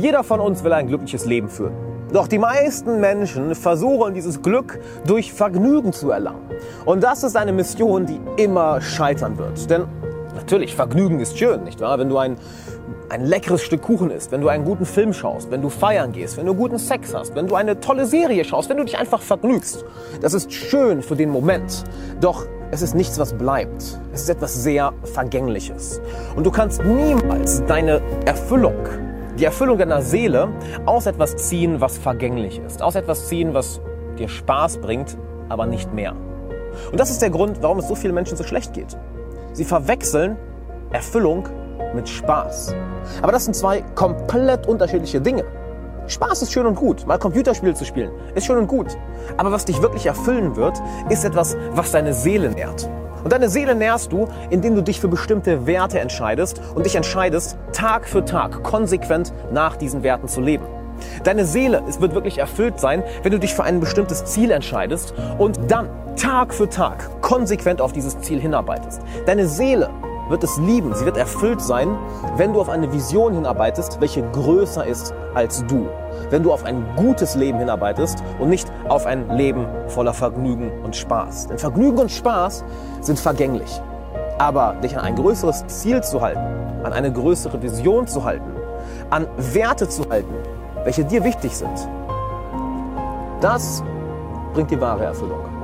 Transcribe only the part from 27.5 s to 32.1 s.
deine Erfüllung die Erfüllung deiner Seele aus etwas ziehen, was